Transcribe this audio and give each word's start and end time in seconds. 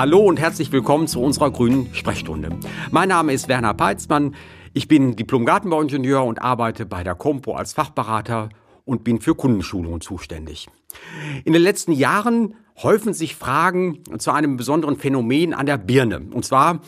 Hallo 0.00 0.20
und 0.20 0.40
herzlich 0.40 0.72
willkommen 0.72 1.08
zu 1.08 1.20
unserer 1.20 1.50
grünen 1.50 1.92
Sprechstunde. 1.92 2.58
Mein 2.90 3.10
Name 3.10 3.34
ist 3.34 3.48
Werner 3.48 3.74
Peitzmann. 3.74 4.34
Ich 4.72 4.88
bin 4.88 5.14
Diplom-Gartenbauingenieur 5.14 6.24
und 6.24 6.40
arbeite 6.40 6.86
bei 6.86 7.04
der 7.04 7.14
Compo 7.14 7.52
als 7.54 7.74
Fachberater 7.74 8.48
und 8.86 9.04
bin 9.04 9.20
für 9.20 9.34
Kundenschulungen 9.34 10.00
zuständig. 10.00 10.68
In 11.44 11.52
den 11.52 11.60
letzten 11.60 11.92
Jahren 11.92 12.54
häufen 12.82 13.12
sich 13.12 13.36
Fragen 13.36 14.02
zu 14.16 14.30
einem 14.30 14.56
besonderen 14.56 14.96
Phänomen 14.96 15.52
an 15.52 15.66
der 15.66 15.76
Birne. 15.76 16.22
Und 16.32 16.46
zwar, 16.46 16.80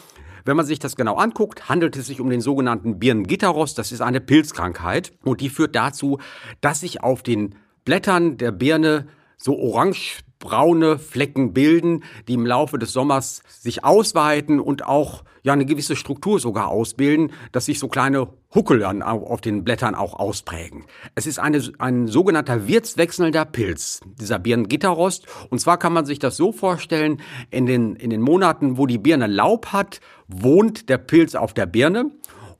wenn 0.46 0.56
man 0.56 0.64
sich 0.64 0.78
das 0.78 0.96
genau 0.96 1.16
anguckt, 1.16 1.68
handelt 1.68 1.96
es 1.96 2.06
sich 2.06 2.18
um 2.18 2.30
den 2.30 2.40
sogenannten 2.40 2.98
Birnengitterrost. 2.98 3.78
Das 3.78 3.92
ist 3.92 4.00
eine 4.00 4.22
Pilzkrankheit 4.22 5.12
und 5.22 5.42
die 5.42 5.50
führt 5.50 5.76
dazu, 5.76 6.18
dass 6.62 6.80
sich 6.80 7.02
auf 7.02 7.22
den 7.22 7.56
Blättern 7.84 8.36
der 8.36 8.52
Birne 8.52 9.08
so 9.36 9.58
orange 9.58 10.22
braune 10.42 10.98
Flecken 10.98 11.54
bilden, 11.54 12.02
die 12.26 12.34
im 12.34 12.44
Laufe 12.44 12.78
des 12.78 12.92
Sommers 12.92 13.42
sich 13.48 13.84
ausweiten 13.84 14.60
und 14.60 14.84
auch 14.84 15.22
ja 15.44 15.52
eine 15.52 15.64
gewisse 15.64 15.96
Struktur 15.96 16.40
sogar 16.40 16.68
ausbilden, 16.68 17.32
dass 17.52 17.66
sich 17.66 17.78
so 17.78 17.88
kleine 17.88 18.28
Huckel 18.54 18.84
an, 18.84 19.02
auf 19.02 19.40
den 19.40 19.64
Blättern 19.64 19.94
auch 19.94 20.14
ausprägen. 20.14 20.84
Es 21.14 21.26
ist 21.26 21.38
eine, 21.38 21.62
ein 21.78 22.08
sogenannter 22.08 22.66
wirtswechselnder 22.68 23.44
Pilz, 23.44 24.00
dieser 24.20 24.38
Birnengitterrost. 24.38 25.26
Und 25.48 25.60
zwar 25.60 25.78
kann 25.78 25.92
man 25.92 26.06
sich 26.06 26.18
das 26.18 26.36
so 26.36 26.52
vorstellen, 26.52 27.20
in 27.50 27.66
den, 27.66 27.96
in 27.96 28.10
den 28.10 28.20
Monaten, 28.20 28.76
wo 28.78 28.86
die 28.86 28.98
Birne 28.98 29.28
Laub 29.28 29.66
hat, 29.68 30.00
wohnt 30.26 30.88
der 30.88 30.98
Pilz 30.98 31.34
auf 31.34 31.54
der 31.54 31.66
Birne 31.66 32.10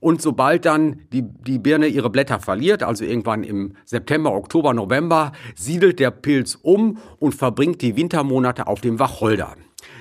und 0.03 0.21
sobald 0.21 0.65
dann 0.65 1.01
die, 1.13 1.21
die 1.21 1.59
Birne 1.59 1.87
ihre 1.87 2.09
Blätter 2.09 2.39
verliert, 2.39 2.83
also 2.83 3.05
irgendwann 3.05 3.43
im 3.43 3.75
September, 3.85 4.33
Oktober, 4.33 4.73
November, 4.73 5.31
siedelt 5.55 5.99
der 5.99 6.11
Pilz 6.11 6.59
um 6.61 6.97
und 7.19 7.33
verbringt 7.33 7.81
die 7.81 7.95
Wintermonate 7.95 8.67
auf 8.67 8.81
dem 8.81 8.99
Wacholder. 8.99 9.55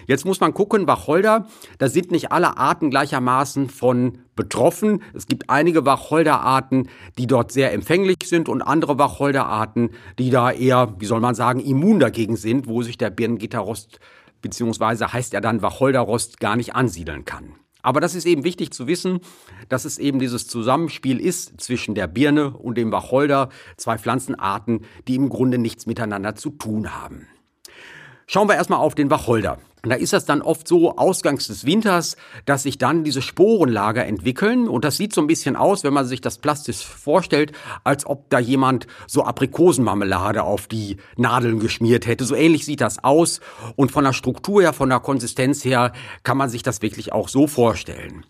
Jetzt 0.06 0.24
muss 0.24 0.40
man 0.40 0.54
gucken, 0.54 0.88
Wacholder, 0.88 1.46
da 1.78 1.88
sind 1.88 2.10
nicht 2.10 2.32
alle 2.32 2.56
Arten 2.56 2.90
gleichermaßen 2.90 3.70
von 3.70 4.18
betroffen. 4.34 5.02
Es 5.14 5.26
gibt 5.26 5.48
einige 5.48 5.86
Wacholderarten, 5.86 6.88
die 7.18 7.28
dort 7.28 7.52
sehr 7.52 7.72
empfänglich 7.72 8.18
sind 8.24 8.48
und 8.48 8.62
andere 8.62 8.98
Wacholderarten, 8.98 9.90
die 10.18 10.30
da 10.30 10.50
eher, 10.50 10.96
wie 10.98 11.06
soll 11.06 11.20
man 11.20 11.36
sagen, 11.36 11.60
immun 11.60 12.00
dagegen 12.00 12.36
sind, 12.36 12.66
wo 12.66 12.82
sich 12.82 12.98
der 12.98 13.10
Birnengitterrost 13.10 14.00
beziehungsweise 14.40 15.12
heißt 15.12 15.32
er 15.34 15.40
dann 15.40 15.62
Wacholderrost 15.62 16.40
gar 16.40 16.56
nicht 16.56 16.74
ansiedeln 16.74 17.24
kann. 17.24 17.54
Aber 17.82 18.00
das 18.00 18.14
ist 18.14 18.26
eben 18.26 18.44
wichtig 18.44 18.72
zu 18.72 18.86
wissen, 18.86 19.20
dass 19.68 19.84
es 19.84 19.98
eben 19.98 20.18
dieses 20.18 20.46
Zusammenspiel 20.46 21.20
ist 21.20 21.60
zwischen 21.60 21.94
der 21.94 22.06
Birne 22.06 22.50
und 22.50 22.78
dem 22.78 22.92
Wacholder, 22.92 23.48
zwei 23.76 23.98
Pflanzenarten, 23.98 24.84
die 25.08 25.16
im 25.16 25.28
Grunde 25.28 25.58
nichts 25.58 25.86
miteinander 25.86 26.34
zu 26.36 26.50
tun 26.50 26.94
haben. 26.94 27.26
Schauen 28.26 28.48
wir 28.48 28.54
erstmal 28.54 28.78
auf 28.78 28.94
den 28.94 29.10
Wacholder. 29.10 29.58
Und 29.84 29.90
da 29.90 29.96
ist 29.96 30.12
das 30.12 30.24
dann 30.24 30.42
oft 30.42 30.68
so 30.68 30.96
ausgangs 30.96 31.48
des 31.48 31.66
Winters, 31.66 32.16
dass 32.44 32.62
sich 32.62 32.78
dann 32.78 33.02
diese 33.02 33.20
Sporenlager 33.20 34.06
entwickeln. 34.06 34.68
Und 34.68 34.84
das 34.84 34.96
sieht 34.96 35.12
so 35.12 35.20
ein 35.20 35.26
bisschen 35.26 35.56
aus, 35.56 35.82
wenn 35.82 35.92
man 35.92 36.06
sich 36.06 36.20
das 36.20 36.38
plastisch 36.38 36.84
vorstellt, 36.84 37.52
als 37.82 38.06
ob 38.06 38.30
da 38.30 38.38
jemand 38.38 38.86
so 39.08 39.24
Aprikosenmarmelade 39.24 40.44
auf 40.44 40.68
die 40.68 40.98
Nadeln 41.16 41.58
geschmiert 41.58 42.06
hätte. 42.06 42.24
So 42.24 42.36
ähnlich 42.36 42.64
sieht 42.64 42.80
das 42.80 43.02
aus. 43.02 43.40
Und 43.74 43.90
von 43.90 44.04
der 44.04 44.12
Struktur 44.12 44.62
her, 44.62 44.72
von 44.72 44.88
der 44.88 45.00
Konsistenz 45.00 45.64
her, 45.64 45.92
kann 46.22 46.36
man 46.36 46.48
sich 46.48 46.62
das 46.62 46.80
wirklich 46.80 47.12
auch 47.12 47.28
so 47.28 47.48
vorstellen. 47.48 48.24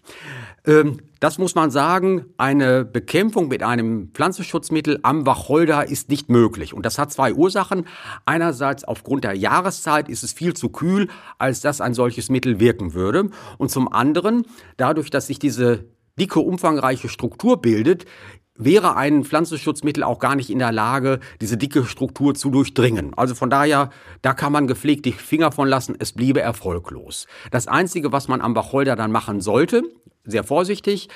Ähm, 0.64 1.00
das 1.22 1.38
muss 1.38 1.54
man 1.54 1.70
sagen, 1.70 2.26
eine 2.36 2.84
Bekämpfung 2.84 3.46
mit 3.46 3.62
einem 3.62 4.10
Pflanzenschutzmittel 4.12 4.98
am 5.04 5.24
Wacholder 5.24 5.88
ist 5.88 6.08
nicht 6.08 6.28
möglich. 6.28 6.74
Und 6.74 6.84
das 6.84 6.98
hat 6.98 7.12
zwei 7.12 7.32
Ursachen. 7.32 7.86
Einerseits 8.26 8.82
aufgrund 8.82 9.22
der 9.22 9.34
Jahreszeit 9.34 10.08
ist 10.08 10.24
es 10.24 10.32
viel 10.32 10.54
zu 10.54 10.68
kühl, 10.70 11.08
als 11.42 11.60
dass 11.60 11.80
ein 11.80 11.92
solches 11.92 12.30
Mittel 12.30 12.60
wirken 12.60 12.94
würde. 12.94 13.28
Und 13.58 13.70
zum 13.70 13.92
anderen, 13.92 14.46
dadurch, 14.76 15.10
dass 15.10 15.26
sich 15.26 15.38
diese 15.38 15.84
dicke, 16.18 16.40
umfangreiche 16.40 17.08
Struktur 17.08 17.60
bildet, 17.60 18.06
wäre 18.54 18.96
ein 18.96 19.24
Pflanzenschutzmittel 19.24 20.04
auch 20.04 20.18
gar 20.18 20.36
nicht 20.36 20.50
in 20.50 20.58
der 20.58 20.72
Lage, 20.72 21.20
diese 21.40 21.56
dicke 21.56 21.84
Struktur 21.84 22.34
zu 22.34 22.50
durchdringen. 22.50 23.12
Also 23.16 23.34
von 23.34 23.50
daher, 23.50 23.90
da 24.20 24.34
kann 24.34 24.52
man 24.52 24.66
gepflegt 24.66 25.04
die 25.04 25.12
Finger 25.12 25.52
von 25.52 25.68
lassen, 25.68 25.96
es 25.98 26.12
bliebe 26.12 26.40
erfolglos. 26.40 27.26
Das 27.50 27.66
Einzige, 27.66 28.12
was 28.12 28.28
man 28.28 28.40
am 28.40 28.54
Wacholder 28.54 28.94
dann 28.94 29.10
machen 29.10 29.40
sollte, 29.40 29.82
sehr 30.24 30.44
vorsichtig, 30.44 31.08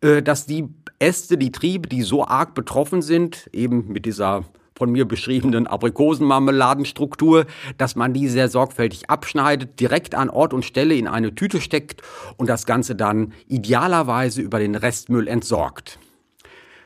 äh, 0.00 0.22
dass 0.22 0.46
die 0.46 0.68
Äste, 0.98 1.36
die 1.36 1.52
Triebe, 1.52 1.88
die 1.88 2.02
so 2.02 2.26
arg 2.26 2.54
betroffen 2.54 3.02
sind, 3.02 3.50
eben 3.52 3.88
mit 3.88 4.06
dieser 4.06 4.44
von 4.76 4.92
mir 4.92 5.06
beschriebenen 5.06 5.66
Aprikosenmarmeladenstruktur, 5.66 7.46
dass 7.78 7.96
man 7.96 8.12
die 8.12 8.28
sehr 8.28 8.48
sorgfältig 8.48 9.08
abschneidet, 9.10 9.80
direkt 9.80 10.14
an 10.14 10.30
Ort 10.30 10.52
und 10.52 10.64
Stelle 10.64 10.94
in 10.94 11.08
eine 11.08 11.34
Tüte 11.34 11.60
steckt 11.60 12.02
und 12.36 12.48
das 12.48 12.66
Ganze 12.66 12.94
dann 12.94 13.32
idealerweise 13.48 14.42
über 14.42 14.58
den 14.58 14.74
Restmüll 14.74 15.28
entsorgt. 15.28 15.98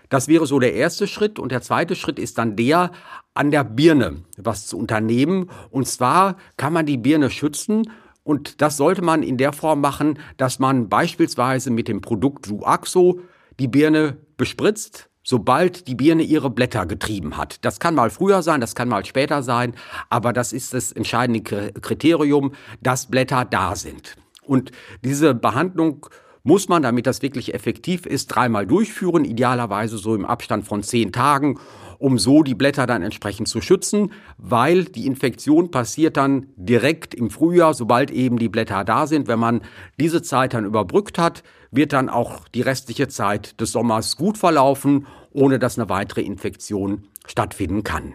Das 0.09 0.29
wäre 0.29 0.47
so 0.47 0.59
der 0.59 0.75
erste 0.75 1.07
Schritt. 1.07 1.39
Und 1.39 1.53
der 1.53 1.63
zweite 1.63 1.95
Schritt 1.97 2.19
ist 2.19 2.37
dann 2.37 2.57
der, 2.57 2.91
an 3.33 3.51
der 3.51 3.65
Birne 3.65 4.25
was 4.37 4.67
zu 4.67 4.77
unternehmen. 4.77 5.51
Und 5.71 5.87
zwar 5.87 6.37
kann 6.57 6.73
man 6.73 6.85
die 6.85 6.99
Birne 6.99 7.31
schützen. 7.31 7.91
Und 8.25 8.61
das 8.61 8.77
sollte 8.77 9.03
man 9.03 9.23
in 9.23 9.39
der 9.39 9.53
Form 9.53 9.81
machen, 9.81 10.19
dass 10.37 10.59
man 10.59 10.89
beispielsweise 10.89 11.71
mit 11.71 11.89
dem 11.89 12.01
Produkt 12.01 12.49
Duaxo 12.49 13.21
die 13.59 13.69
Birne 13.69 14.19
bespritzt, 14.37 15.10
sobald 15.23 15.87
die 15.87 15.95
Birne 15.95 16.23
ihre 16.23 16.51
Blätter 16.51 16.87
getrieben 16.87 17.37
hat. 17.37 17.65
Das 17.65 17.79
kann 17.79 17.95
mal 17.95 18.11
früher 18.11 18.43
sein, 18.43 18.61
das 18.61 18.75
kann 18.75 18.89
mal 18.89 19.05
später 19.05 19.43
sein, 19.43 19.75
aber 20.09 20.33
das 20.33 20.53
ist 20.53 20.75
das 20.75 20.93
entscheidende 20.93 21.73
Kriterium, 21.81 22.53
dass 22.81 23.07
Blätter 23.07 23.45
da 23.45 23.77
sind. 23.77 24.17
Und 24.43 24.73
diese 25.05 25.35
Behandlung 25.35 26.07
muss 26.43 26.69
man, 26.69 26.83
damit 26.83 27.07
das 27.07 27.23
wirklich 27.23 27.55
effektiv 27.55 28.07
ist, 28.07 28.29
dreimal 28.29 28.67
durchführen, 28.67 29.25
idealerweise 29.25 29.99
so 29.99 30.15
im 30.15 30.25
Abstand 30.25 30.67
von 30.67 30.83
zehn 30.83 31.13
Tagen, 31.13 31.59
um 32.01 32.19
so 32.19 32.43
die 32.43 32.55
Blätter 32.55 32.87
dann 32.87 33.03
entsprechend 33.03 33.47
zu 33.47 33.61
schützen, 33.61 34.13
weil 34.39 34.85
die 34.85 35.07
Infektion 35.07 35.71
passiert 35.71 36.17
dann 36.17 36.47
direkt 36.57 37.15
im 37.15 37.31
Frühjahr, 37.31 37.75
sobald 37.75 38.11
eben 38.11 38.39
die 38.39 38.49
Blätter 38.49 38.85
da 38.85 39.07
sind. 39.07 39.29
Wenn 39.29 39.39
man 39.39 39.61
diese 40.01 40.23
Zeit 40.23 40.55
dann 40.55 40.65
überbrückt 40.65 41.19
hat, 41.19 41.43
wird 41.71 41.93
dann 41.93 42.09
auch 42.09 42.49
die 42.49 42.63
restliche 42.63 43.09
Zeit 43.09 43.61
des 43.61 43.73
Sommers 43.73 44.17
gut 44.17 44.39
verlaufen, 44.39 45.07
ohne 45.31 45.59
dass 45.59 45.79
eine 45.79 45.91
weitere 45.91 46.23
Infektion 46.23 47.05
stattfinden 47.27 47.85
kann. 47.85 48.15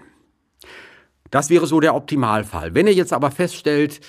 Das 1.29 1.51
wäre 1.51 1.67
so 1.67 1.79
der 1.79 1.95
Optimalfall. 1.95 2.73
Wenn 2.73 2.87
ihr 2.87 2.93
jetzt 2.93 3.13
aber 3.13 3.29
feststellt, 3.29 4.01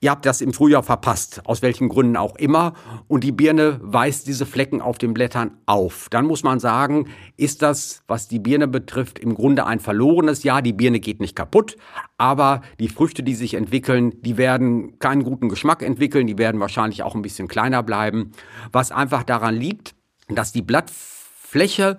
Ihr 0.00 0.10
habt 0.10 0.26
das 0.26 0.42
im 0.42 0.52
Frühjahr 0.52 0.82
verpasst, 0.82 1.40
aus 1.46 1.62
welchen 1.62 1.88
Gründen 1.88 2.18
auch 2.18 2.36
immer, 2.36 2.74
und 3.08 3.24
die 3.24 3.32
Birne 3.32 3.80
weist 3.82 4.26
diese 4.26 4.44
Flecken 4.44 4.82
auf 4.82 4.98
den 4.98 5.14
Blättern 5.14 5.56
auf. 5.64 6.08
Dann 6.10 6.26
muss 6.26 6.42
man 6.42 6.60
sagen, 6.60 7.08
ist 7.38 7.62
das, 7.62 8.02
was 8.06 8.28
die 8.28 8.38
Birne 8.38 8.68
betrifft, 8.68 9.18
im 9.18 9.34
Grunde 9.34 9.64
ein 9.64 9.80
verlorenes 9.80 10.42
Jahr. 10.42 10.60
Die 10.60 10.74
Birne 10.74 11.00
geht 11.00 11.20
nicht 11.20 11.34
kaputt, 11.34 11.78
aber 12.18 12.60
die 12.78 12.90
Früchte, 12.90 13.22
die 13.22 13.34
sich 13.34 13.54
entwickeln, 13.54 14.12
die 14.20 14.36
werden 14.36 14.98
keinen 14.98 15.24
guten 15.24 15.48
Geschmack 15.48 15.82
entwickeln, 15.82 16.26
die 16.26 16.36
werden 16.36 16.60
wahrscheinlich 16.60 17.02
auch 17.02 17.14
ein 17.14 17.22
bisschen 17.22 17.48
kleiner 17.48 17.82
bleiben, 17.82 18.32
was 18.72 18.92
einfach 18.92 19.22
daran 19.22 19.54
liegt, 19.54 19.94
dass 20.28 20.52
die 20.52 20.62
Blattfläche 20.62 21.96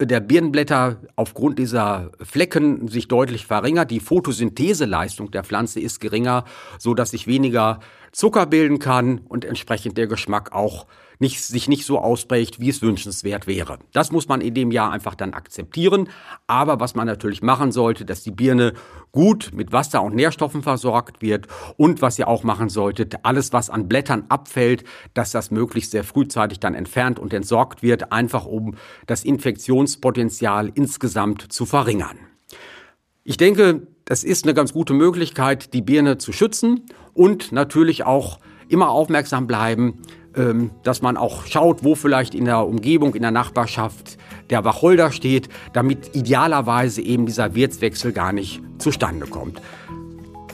der 0.00 0.20
Birnenblätter 0.20 0.98
aufgrund 1.16 1.58
dieser 1.58 2.12
Flecken 2.22 2.86
sich 2.86 3.08
deutlich 3.08 3.46
verringert. 3.46 3.90
Die 3.90 3.98
Photosyntheseleistung 3.98 5.32
der 5.32 5.42
Pflanze 5.42 5.80
ist 5.80 6.00
geringer, 6.00 6.44
so 6.78 6.94
dass 6.94 7.10
sich 7.10 7.26
weniger 7.26 7.80
Zucker 8.18 8.46
bilden 8.46 8.80
kann 8.80 9.20
und 9.28 9.44
entsprechend 9.44 9.96
der 9.96 10.08
Geschmack 10.08 10.50
auch 10.50 10.88
nicht, 11.20 11.40
sich 11.40 11.68
nicht 11.68 11.86
so 11.86 12.00
ausprägt, 12.00 12.58
wie 12.58 12.68
es 12.68 12.82
wünschenswert 12.82 13.46
wäre. 13.46 13.78
Das 13.92 14.10
muss 14.10 14.26
man 14.26 14.40
in 14.40 14.54
dem 14.54 14.72
Jahr 14.72 14.90
einfach 14.90 15.14
dann 15.14 15.34
akzeptieren. 15.34 16.08
Aber 16.48 16.80
was 16.80 16.96
man 16.96 17.06
natürlich 17.06 17.42
machen 17.42 17.70
sollte, 17.70 18.04
dass 18.04 18.24
die 18.24 18.32
Birne 18.32 18.72
gut 19.12 19.52
mit 19.54 19.70
Wasser 19.70 20.02
und 20.02 20.16
Nährstoffen 20.16 20.64
versorgt 20.64 21.22
wird 21.22 21.46
und 21.76 22.02
was 22.02 22.18
ihr 22.18 22.26
auch 22.26 22.42
machen 22.42 22.70
solltet, 22.70 23.24
alles 23.24 23.52
was 23.52 23.70
an 23.70 23.86
Blättern 23.86 24.24
abfällt, 24.28 24.82
dass 25.14 25.30
das 25.30 25.52
möglichst 25.52 25.92
sehr 25.92 26.02
frühzeitig 26.02 26.58
dann 26.58 26.74
entfernt 26.74 27.20
und 27.20 27.32
entsorgt 27.32 27.84
wird, 27.84 28.10
einfach 28.10 28.46
um 28.46 28.74
das 29.06 29.22
Infektionspotenzial 29.22 30.72
insgesamt 30.74 31.52
zu 31.52 31.66
verringern. 31.66 32.18
Ich 33.22 33.36
denke, 33.36 33.86
das 34.08 34.24
ist 34.24 34.44
eine 34.44 34.54
ganz 34.54 34.72
gute 34.72 34.94
Möglichkeit, 34.94 35.74
die 35.74 35.82
Birne 35.82 36.16
zu 36.16 36.32
schützen 36.32 36.86
und 37.12 37.52
natürlich 37.52 38.06
auch 38.06 38.38
immer 38.66 38.88
aufmerksam 38.88 39.46
bleiben, 39.46 40.00
ähm, 40.34 40.70
dass 40.82 41.02
man 41.02 41.18
auch 41.18 41.44
schaut, 41.44 41.84
wo 41.84 41.94
vielleicht 41.94 42.34
in 42.34 42.46
der 42.46 42.66
Umgebung, 42.66 43.14
in 43.14 43.20
der 43.20 43.30
Nachbarschaft 43.32 44.16
der 44.48 44.64
Wacholder 44.64 45.12
steht, 45.12 45.50
damit 45.74 46.16
idealerweise 46.16 47.02
eben 47.02 47.26
dieser 47.26 47.54
Wirtswechsel 47.54 48.12
gar 48.12 48.32
nicht 48.32 48.62
zustande 48.78 49.26
kommt. 49.26 49.60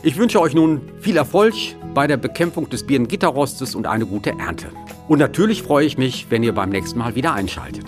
Ich 0.02 0.16
wünsche 0.16 0.40
euch 0.40 0.54
nun 0.54 0.80
viel 0.98 1.16
Erfolg 1.16 1.54
bei 1.94 2.08
der 2.08 2.16
Bekämpfung 2.16 2.68
des 2.68 2.84
Birnengitterrostes 2.84 3.76
und 3.76 3.86
eine 3.86 4.04
gute 4.04 4.30
Ernte. 4.30 4.66
Und 5.06 5.20
natürlich 5.20 5.62
freue 5.62 5.86
ich 5.86 5.96
mich, 5.96 6.26
wenn 6.28 6.42
ihr 6.42 6.52
beim 6.52 6.70
nächsten 6.70 6.98
Mal 6.98 7.14
wieder 7.14 7.34
einschaltet. 7.34 7.86